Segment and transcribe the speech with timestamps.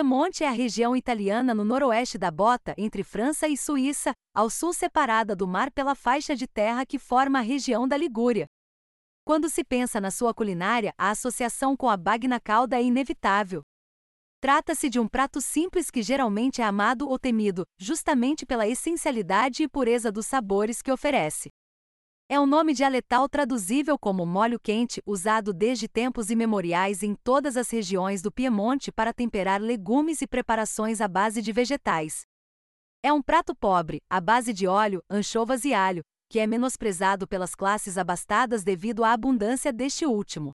[0.00, 4.72] Piemonte é a região italiana no noroeste da bota, entre França e Suíça, ao sul
[4.72, 8.46] separada do mar pela faixa de terra que forma a região da Ligúria.
[9.26, 13.60] Quando se pensa na sua culinária, a associação com a bagna calda é inevitável.
[14.40, 19.68] Trata-se de um prato simples que geralmente é amado ou temido, justamente pela essencialidade e
[19.68, 21.50] pureza dos sabores que oferece.
[22.32, 27.68] É um nome dialetal traduzível como molho quente, usado desde tempos imemoriais em todas as
[27.68, 32.22] regiões do Piemonte para temperar legumes e preparações à base de vegetais.
[33.02, 37.56] É um prato pobre, à base de óleo, anchovas e alho, que é menosprezado pelas
[37.56, 40.52] classes abastadas devido à abundância deste último.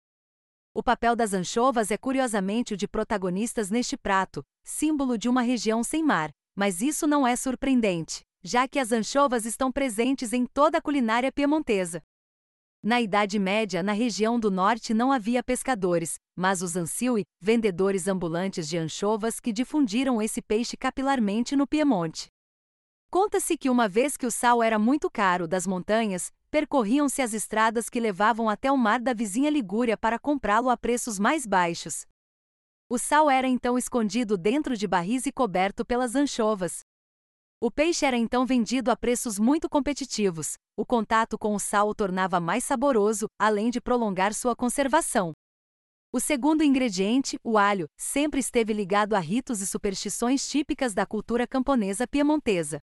[0.75, 5.83] O papel das anchovas é curiosamente o de protagonistas neste prato, símbolo de uma região
[5.83, 10.77] sem mar, mas isso não é surpreendente, já que as anchovas estão presentes em toda
[10.77, 12.03] a culinária piemontesa.
[12.86, 18.67] Na Idade Média, na região do norte não havia pescadores, mas os anciui, vendedores ambulantes
[18.67, 22.27] de anchovas que difundiram esse peixe capilarmente no Piemonte.
[23.09, 27.88] Conta-se que uma vez que o sal era muito caro das montanhas, percorriam-se as estradas
[27.88, 32.05] que levavam até o mar da vizinha Ligúria para comprá-lo a preços mais baixos.
[32.89, 36.81] O sal era então escondido dentro de barris e coberto pelas anchovas.
[37.66, 40.56] O peixe era então vendido a preços muito competitivos.
[40.75, 45.31] O contato com o sal o tornava mais saboroso, além de prolongar sua conservação.
[46.11, 51.47] O segundo ingrediente, o alho, sempre esteve ligado a ritos e superstições típicas da cultura
[51.47, 52.81] camponesa piemontesa.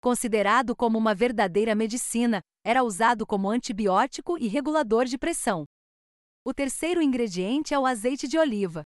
[0.00, 5.64] Considerado como uma verdadeira medicina, era usado como antibiótico e regulador de pressão.
[6.44, 8.84] O terceiro ingrediente é o azeite de oliva.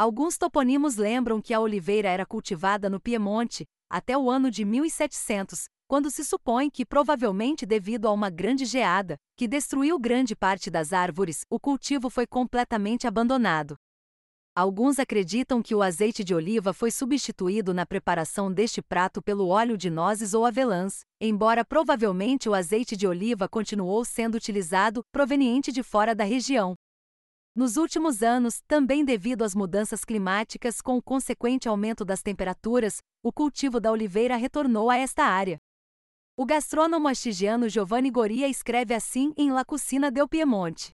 [0.00, 5.66] Alguns toponimos lembram que a oliveira era cultivada no Piemonte até o ano de 1700,
[5.86, 10.94] quando se supõe que provavelmente devido a uma grande geada, que destruiu grande parte das
[10.94, 13.76] árvores, o cultivo foi completamente abandonado.
[14.56, 19.76] Alguns acreditam que o azeite de oliva foi substituído na preparação deste prato pelo óleo
[19.76, 25.82] de nozes ou avelãs, embora provavelmente o azeite de oliva continuou sendo utilizado, proveniente de
[25.82, 26.74] fora da região.
[27.60, 33.30] Nos últimos anos, também devido às mudanças climáticas com o consequente aumento das temperaturas, o
[33.30, 35.58] cultivo da oliveira retornou a esta área.
[36.38, 40.92] O gastrônomo astigiano Giovanni Goria escreve assim em La Cucina del Piemonte.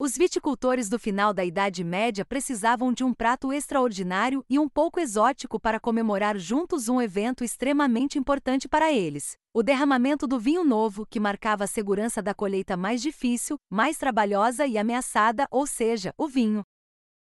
[0.00, 5.00] Os viticultores do final da Idade Média precisavam de um prato extraordinário e um pouco
[5.00, 11.04] exótico para comemorar juntos um evento extremamente importante para eles: o derramamento do vinho novo,
[11.04, 16.28] que marcava a segurança da colheita mais difícil, mais trabalhosa e ameaçada, ou seja, o
[16.28, 16.62] vinho.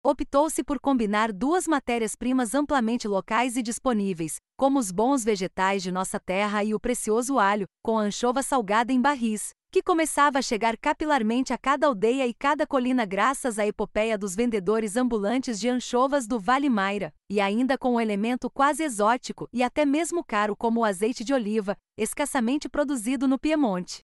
[0.04, 6.20] Optou-se por combinar duas matérias-primas amplamente locais e disponíveis, como os bons vegetais de nossa
[6.20, 10.76] terra e o precioso alho, com a anchova salgada em barris, que começava a chegar
[10.78, 16.26] capilarmente a cada aldeia e cada colina graças à epopeia dos vendedores ambulantes de anchovas
[16.26, 20.80] do Vale Maira, e ainda com um elemento quase exótico e até mesmo caro como
[20.80, 24.02] o azeite de oliva, escassamente produzido no Piemonte.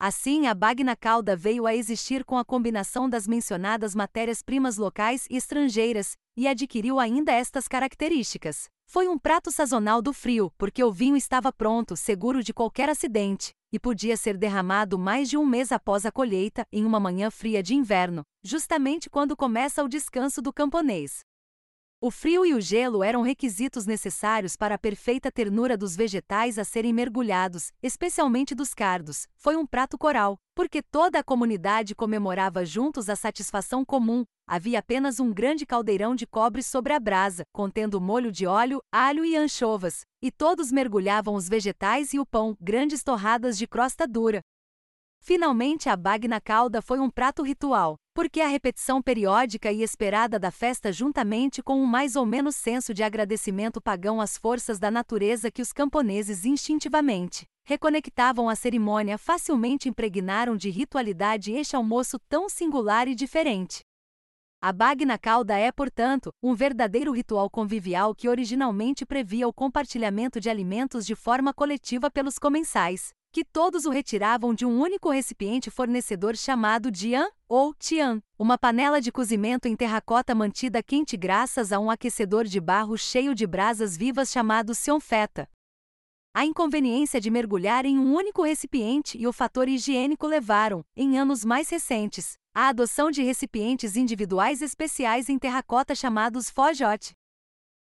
[0.00, 5.36] Assim, a bagna calda veio a existir com a combinação das mencionadas matérias-primas locais e
[5.36, 8.68] estrangeiras, e adquiriu ainda estas características.
[8.86, 13.52] Foi um prato sazonal do frio, porque o vinho estava pronto, seguro de qualquer acidente,
[13.72, 17.62] e podia ser derramado mais de um mês após a colheita, em uma manhã fria
[17.62, 21.20] de inverno, justamente quando começa o descanso do camponês.
[22.00, 26.62] O frio e o gelo eram requisitos necessários para a perfeita ternura dos vegetais a
[26.62, 29.26] serem mergulhados, especialmente dos cardos.
[29.34, 34.24] Foi um prato coral, porque toda a comunidade comemorava juntos a satisfação comum.
[34.50, 39.22] Havia apenas um grande caldeirão de cobre sobre a brasa, contendo molho de óleo, alho
[39.22, 44.40] e anchovas, e todos mergulhavam os vegetais e o pão, grandes torradas de crosta dura.
[45.20, 50.50] Finalmente, a bagna calda foi um prato ritual, porque a repetição periódica e esperada da
[50.50, 55.50] festa juntamente com um mais ou menos senso de agradecimento pagão às forças da natureza
[55.50, 63.06] que os camponeses instintivamente reconectavam a cerimônia facilmente impregnaram de ritualidade este almoço tão singular
[63.06, 63.82] e diferente.
[64.60, 70.50] A bagna calda é, portanto, um verdadeiro ritual convivial que originalmente previa o compartilhamento de
[70.50, 76.36] alimentos de forma coletiva pelos comensais, que todos o retiravam de um único recipiente fornecedor
[76.36, 81.88] chamado Dian ou Tian, uma panela de cozimento em terracota mantida quente graças a um
[81.88, 85.48] aquecedor de barro cheio de brasas vivas chamado Sionfeta.
[86.38, 91.44] A inconveniência de mergulhar em um único recipiente e o fator higiênico levaram, em anos
[91.44, 97.12] mais recentes, à adoção de recipientes individuais especiais em terracota chamados fojote.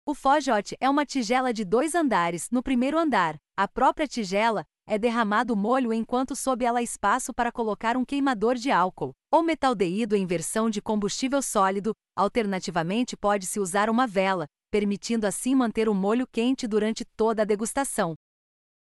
[0.06, 2.50] O fojote é uma tigela de dois andares.
[2.52, 7.54] No primeiro andar, a própria tigela é derramado molho enquanto sob ela há espaço para
[7.54, 13.90] colocar um queimador de álcool, ou metaldeído em versão de combustível sólido, alternativamente pode-se usar
[13.90, 18.14] uma vela, permitindo assim manter o molho quente durante toda a degustação.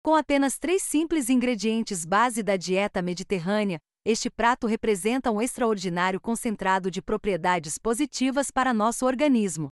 [0.02, 6.90] Com apenas três simples ingredientes base da dieta mediterrânea, este prato representa um extraordinário concentrado
[6.90, 9.68] de propriedades positivas para nosso organismo.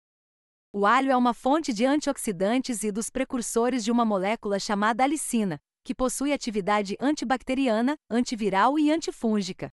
[0.73, 5.59] O alho é uma fonte de antioxidantes e dos precursores de uma molécula chamada alicina,
[5.85, 9.69] que possui atividade antibacteriana, antiviral e antifúngica.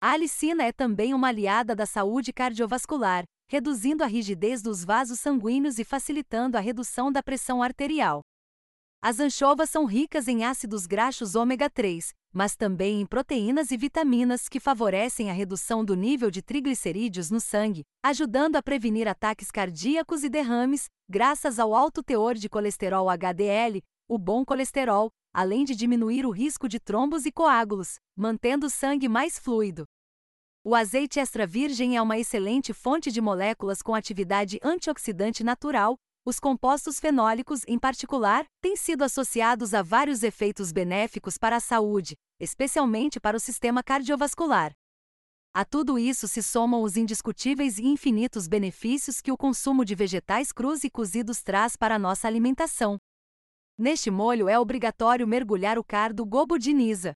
[0.00, 5.78] A alicina é também uma aliada da saúde cardiovascular, reduzindo a rigidez dos vasos sanguíneos
[5.78, 8.22] e facilitando a redução da pressão arterial.
[9.08, 14.48] As anchovas são ricas em ácidos graxos ômega 3, mas também em proteínas e vitaminas
[14.48, 20.24] que favorecem a redução do nível de triglicerídeos no sangue, ajudando a prevenir ataques cardíacos
[20.24, 26.26] e derrames, graças ao alto teor de colesterol HDL, o bom colesterol, além de diminuir
[26.26, 29.84] o risco de trombos e coágulos, mantendo o sangue mais fluido.
[30.64, 36.40] O azeite extra virgem é uma excelente fonte de moléculas com atividade antioxidante natural, os
[36.40, 43.20] compostos fenólicos, em particular, têm sido associados a vários efeitos benéficos para a saúde, especialmente
[43.20, 44.72] para o sistema cardiovascular.
[45.54, 50.50] A tudo isso se somam os indiscutíveis e infinitos benefícios que o consumo de vegetais
[50.50, 52.98] crus e cozidos traz para a nossa alimentação.
[53.78, 57.14] Neste molho é obrigatório mergulhar o cardo gobo de Nisa.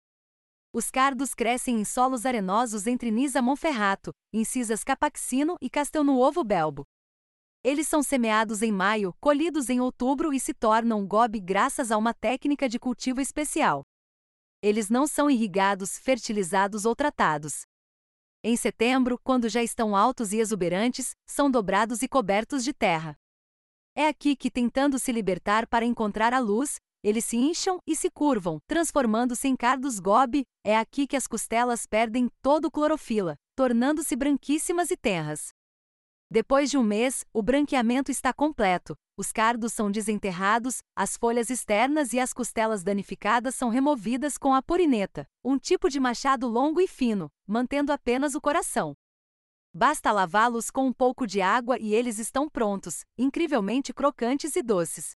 [0.73, 6.85] Os cardos crescem em solos arenosos entre Nisa Monferrato, Incisas Capaxino e Castelnuovo Belbo.
[7.67, 12.15] Eles são semeados em maio, colhidos em outubro e se tornam gobe graças a uma
[12.15, 13.83] técnica de cultivo especial.
[14.63, 17.63] Eles não são irrigados, fertilizados ou tratados.
[18.41, 23.17] Em setembro, quando já estão altos e exuberantes, são dobrados e cobertos de terra.
[23.97, 28.09] É aqui que, tentando se libertar para encontrar a luz, eles se incham e se
[28.09, 30.45] curvam, transformando-se em cardos gobe.
[30.65, 35.49] É aqui que as costelas perdem todo o clorofila, tornando-se branquíssimas e terras.
[36.29, 42.13] Depois de um mês, o branqueamento está completo, os cardos são desenterrados, as folhas externas
[42.13, 46.89] e as costelas danificadas são removidas com a purineta, um tipo de machado longo e
[46.89, 48.95] fino, mantendo apenas o coração.
[49.73, 55.13] Basta lavá-los com um pouco de água e eles estão prontos, incrivelmente crocantes e doces.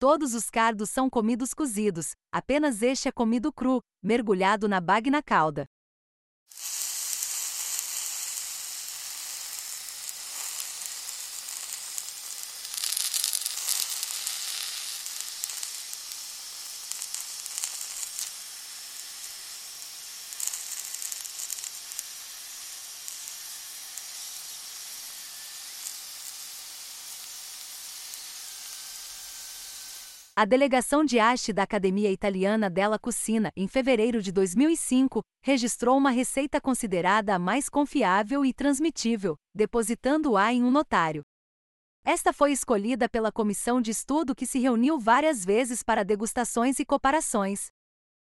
[0.00, 5.66] Todos os cardos são comidos cozidos, apenas este é comido cru, mergulhado na bagna calda.
[30.36, 36.10] A delegação de arte da Academia Italiana della Cucina, em fevereiro de 2005, registrou uma
[36.10, 41.22] receita considerada a mais confiável e transmitível, depositando-a em um notário.
[42.04, 46.84] Esta foi escolhida pela comissão de estudo que se reuniu várias vezes para degustações e
[46.84, 47.68] comparações.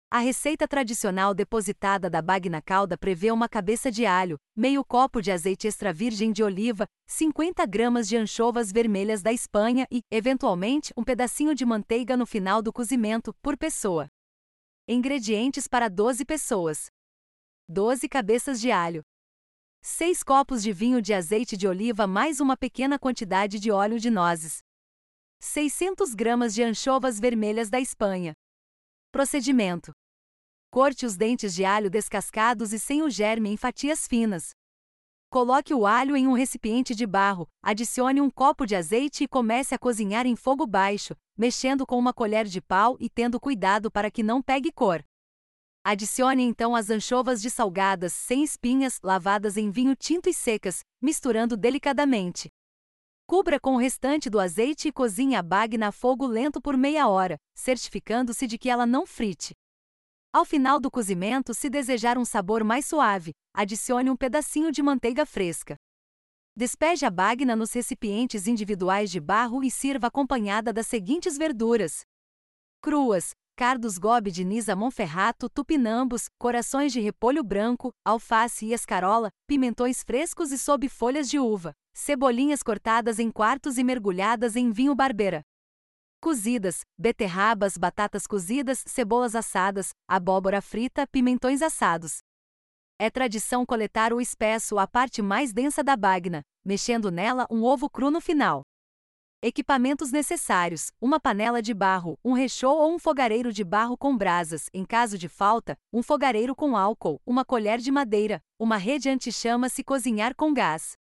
[0.08, 5.33] A receita tradicional depositada da bagna calda prevê uma cabeça de alho, meio copo de
[5.33, 11.02] azeite extra virgem de oliva, 50 gramas de anchovas vermelhas da Espanha e, eventualmente, um
[11.02, 14.07] pedacinho de manteiga no final do cozimento, por pessoa.
[14.87, 16.87] Ingredientes para 12 pessoas:
[17.69, 19.02] 12 cabeças de alho,
[19.83, 24.09] 6 copos de vinho de azeite de oliva mais uma pequena quantidade de óleo de
[24.09, 24.59] nozes,
[25.40, 28.35] 600 gramas de anchovas vermelhas da Espanha,
[29.16, 29.92] Procedimento:
[30.76, 34.50] Corte os dentes de alho descascados e sem o germe em fatias finas.
[35.30, 39.75] Coloque o alho em um recipiente de barro, adicione um copo de azeite e comece
[39.75, 44.11] a cozinhar em fogo baixo, mexendo com uma colher de pau e tendo cuidado para
[44.11, 45.02] que não pegue cor.
[45.83, 52.50] Adicione então as anchovas dessalgadas, sem espinhas, lavadas em vinho tinto e secas, misturando delicadamente.
[53.26, 57.09] Cubra com o restante do azeite e cozinhe a bagna a fogo lento por meia
[57.09, 59.54] hora, certificando-se de que ela não frite.
[60.37, 65.25] Ao final do cozimento, se desejar um sabor mais suave, adicione um pedacinho de manteiga
[65.25, 65.76] fresca.
[66.55, 72.02] Despeje a bagna nos recipientes individuais de barro e sirva acompanhada das seguintes verduras:
[72.83, 80.02] cruas, cardos gobe de nisa monferrato, tupinambos, corações de repolho branco, alface e escarola, pimentões
[80.02, 85.40] frescos e sob folhas de uva, cebolinhas cortadas em quartos e mergulhadas em vinho barbeira.
[86.20, 92.18] Cozidas, beterrabas, batatas cozidas, cebolas assadas, abóbora frita, pimentões assados.
[92.99, 97.90] É tradição coletar o espesso, a parte mais densa da bagna, mexendo nela um ovo
[97.90, 98.62] cru no final.
[99.42, 104.70] Equipamentos necessários: uma panela de barro, um rechô ou um fogareiro de barro com brasas,
[104.73, 109.68] em caso de falta, um fogareiro com álcool, uma colher de madeira, uma rede anti-chama
[109.68, 110.94] se cozinhar com gás.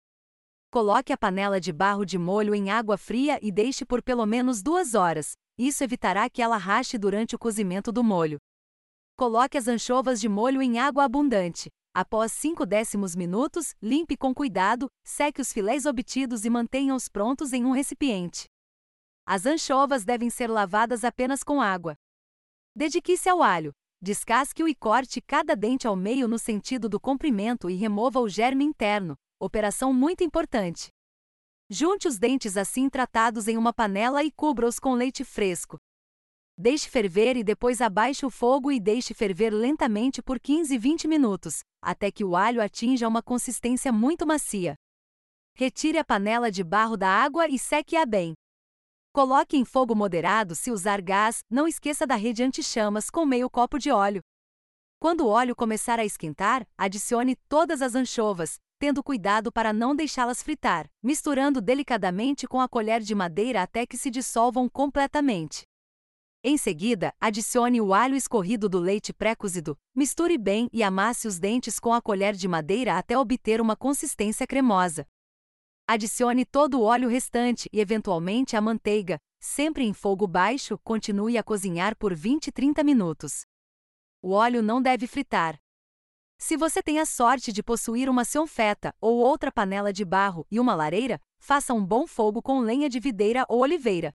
[0.74, 4.60] Coloque a panela de barro de molho em água fria e deixe por pelo menos
[4.60, 5.34] duas horas.
[5.56, 8.38] Isso evitará que ela rache durante o cozimento do molho.
[9.16, 11.70] Coloque as anchovas de molho em água abundante.
[11.94, 17.64] Após 5 décimos minutos, limpe com cuidado, seque os filés obtidos e mantenha-os prontos em
[17.64, 18.46] um recipiente.
[19.24, 21.94] As anchovas devem ser lavadas apenas com água.
[22.74, 23.72] Dedique-se ao alho.
[24.02, 28.64] Descasque-o e corte cada dente ao meio no sentido do comprimento e remova o germe
[28.64, 30.88] interno, operação muito importante.
[31.70, 35.78] Junte os dentes assim tratados em uma panela e cubra-os com leite fresco.
[36.56, 41.60] Deixe ferver e depois abaixe o fogo e deixe ferver lentamente por 15 20 minutos,
[41.82, 44.76] até que o alho atinja uma consistência muito macia.
[45.56, 48.34] Retire a panela de barro da água e seque-a bem.
[49.12, 53.78] Coloque em fogo moderado se usar gás, não esqueça da rede anti-chamas com meio copo
[53.78, 54.20] de óleo.
[54.98, 60.42] Quando o óleo começar a esquentar, adicione todas as anchovas, tendo cuidado para não deixá-las
[60.42, 65.62] fritar, misturando delicadamente com a colher de madeira até que se dissolvam completamente.
[66.42, 71.80] Em seguida, adicione o alho escorrido do leite pré-cozido, misture bem e amasse os dentes
[71.80, 75.06] com a colher de madeira até obter uma consistência cremosa.
[75.88, 81.42] Adicione todo o óleo restante e eventualmente a manteiga, sempre em fogo baixo, continue a
[81.42, 83.46] cozinhar por 20 30 minutos.
[84.20, 85.58] O óleo não deve fritar.
[86.38, 90.60] Se você tem a sorte de possuir uma sionfeta ou outra panela de barro e
[90.60, 94.12] uma lareira, faça um bom fogo com lenha de videira ou oliveira.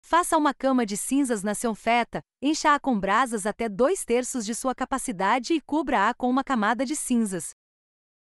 [0.00, 4.74] Faça uma cama de cinzas na sionfeta, encha-a com brasas até dois terços de sua
[4.74, 7.54] capacidade e cubra-a com uma camada de cinzas.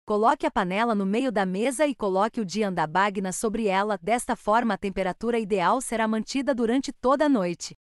[0.06, 4.74] Coloque a panela no meio da mesa e coloque o diandabagna sobre ela, desta forma
[4.74, 7.76] a temperatura ideal será mantida durante toda a noite.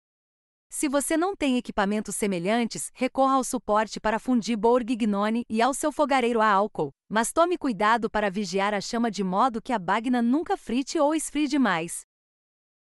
[0.77, 5.89] Se você não tem equipamentos semelhantes, recorra ao suporte para fundir bourguignone e ao seu
[5.89, 10.21] fogareiro a álcool, mas tome cuidado para vigiar a chama de modo que a bagna
[10.21, 12.01] nunca frite ou esfrie demais.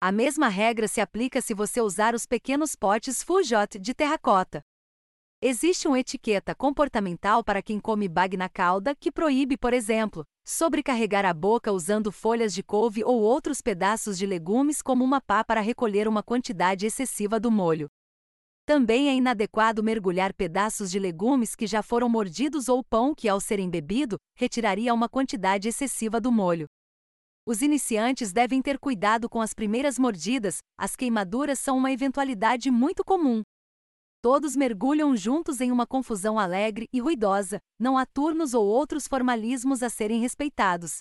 [0.01, 4.63] A mesma regra se aplica se você usar os pequenos potes Fujot de terracota.
[5.45, 11.25] Existe uma etiqueta comportamental para quem come bag na calda que proíbe, por exemplo, sobrecarregar
[11.25, 15.59] a boca usando folhas de couve ou outros pedaços de legumes como uma pá para
[15.59, 17.89] recolher uma quantidade excessiva do molho.
[18.65, 23.41] Também é inadequado mergulhar pedaços de legumes que já foram mordidos ou pão que, ao
[23.41, 26.67] ser embebido, retiraria uma quantidade excessiva do molho.
[27.45, 33.03] Os iniciantes devem ter cuidado com as primeiras mordidas, as queimaduras são uma eventualidade muito
[33.03, 33.43] comum.
[34.23, 39.83] Todos mergulham juntos em uma confusão alegre e ruidosa, não há turnos ou outros formalismos
[39.83, 40.99] a serem respeitados.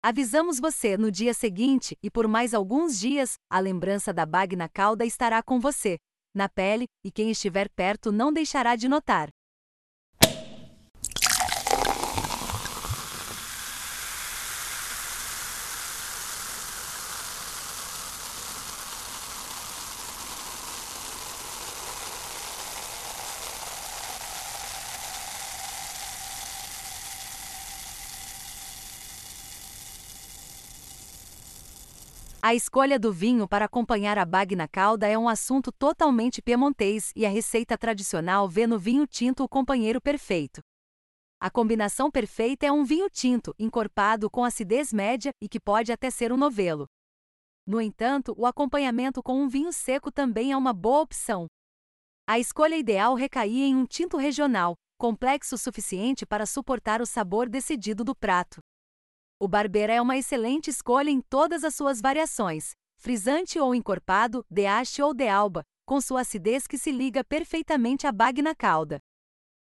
[0.00, 5.04] Avisamos você no dia seguinte e por mais alguns dias, a lembrança da bagna cauda
[5.04, 5.96] estará com você,
[6.32, 9.28] na pele, e quem estiver perto não deixará de notar.
[32.46, 37.26] A escolha do vinho para acompanhar a bagna calda é um assunto totalmente piemontês e
[37.26, 40.60] a receita tradicional vê no vinho tinto o companheiro perfeito.
[41.40, 46.08] A combinação perfeita é um vinho tinto, encorpado com acidez média e que pode até
[46.08, 46.86] ser um novelo.
[47.66, 51.48] No entanto, o acompanhamento com um vinho seco também é uma boa opção.
[52.28, 57.48] A escolha ideal recaía em um tinto regional, complexo o suficiente para suportar o sabor
[57.48, 58.60] decidido do prato.
[59.38, 64.64] O Barbera é uma excelente escolha em todas as suas variações, frisante ou encorpado, de
[64.64, 68.98] haste ou de alba, com sua acidez que se liga perfeitamente à bagna calda.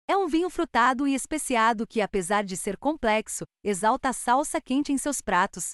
[0.07, 4.93] É um vinho frutado e especiado que, apesar de ser complexo, exalta a salsa quente
[4.93, 5.71] em seus pratos.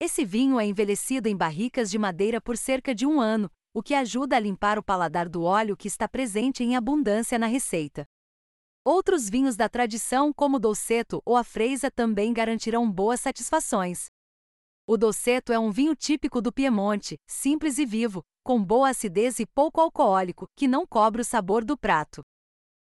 [0.00, 3.92] Esse vinho é envelhecido em barricas de madeira por cerca de um ano, o que
[3.92, 8.06] ajuda a limpar o paladar do óleo que está presente em abundância na receita.
[8.84, 14.06] Outros vinhos da tradição, como o Dolcetto ou a Freisa, também garantirão boas satisfações.
[14.84, 19.46] O Dolcetto é um vinho típico do Piemonte, simples e vivo, com boa acidez e
[19.46, 22.22] pouco alcoólico, que não cobre o sabor do prato.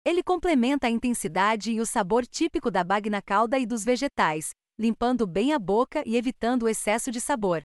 [0.04, 5.28] Ele complementa a intensidade e o sabor típico da bagna calda e dos vegetais, limpando
[5.28, 7.62] bem a boca e evitando o excesso de sabor.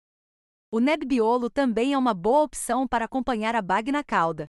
[0.70, 4.46] O Nebbiolo também é uma boa opção para acompanhar a bagna calda.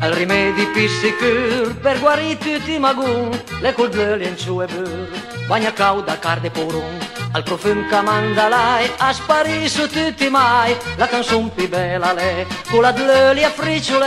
[0.00, 5.08] Al rimedi pissicur per guarire tutti i magun, le colbele in su e bur,
[5.46, 6.98] bagna cauda, carde porun,
[7.32, 12.46] al profum che manda lei, a sparire su tutti mai, la canzone più bella le,
[12.70, 14.06] con la dlöli a fricciole,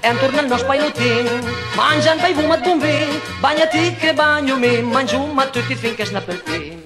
[0.00, 1.40] e intorno al nostro painutin,
[1.74, 6.42] mangiano bei fumat buon vin, bagnati che bagno mi, mangiamo ma tutti finché snappa il
[6.44, 6.85] fin.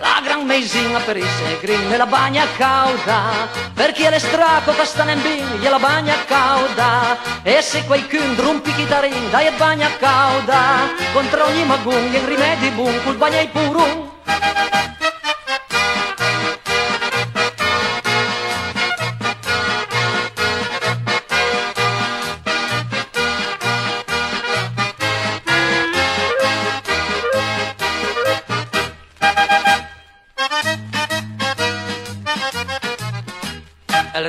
[0.00, 5.10] La gran meisinha per i segrin e la bagna cauda Per chi è l'estraco sta
[5.10, 10.88] in bin e la bagna cauda E se qualcun rompi chitarrin dai e bagna cauda
[11.12, 14.12] Contro ogni magun e rimedi bun col bagna i purun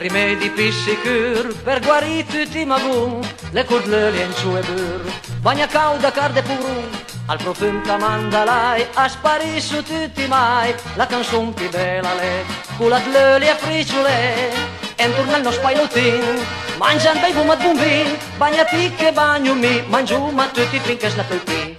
[0.08, 5.02] rimedi pissicur per guarire tutti i magun, le codleli in su e bur,
[5.42, 6.88] bagna cauda carde purun,
[7.26, 12.46] al profum che manda lei, a sparire su tutti mai, la canzone più bella le,
[12.78, 14.54] con la dlöli e fricciole,
[14.96, 16.40] e intorno al nostro painutin,
[16.78, 21.76] mangiano bei fumat bumbin, bagnati che bagno mi, mangiu ma tutti finché snappa il pin.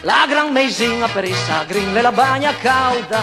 [0.00, 3.22] La gran meisinha per i sagrin e la bagna cauda,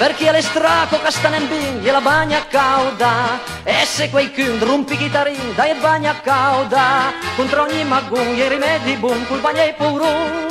[0.00, 3.38] per chi è l'estraco castanembin e la bagna cauda.
[3.64, 7.12] E se qualcun rompi chitarrin dai e bagna cauda.
[7.36, 10.48] Contro ogni magun e rimedi bun col bagna e purun.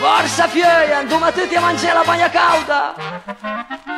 [0.00, 3.91] Forza fioia anduma tutti a mangiare la bagna cauda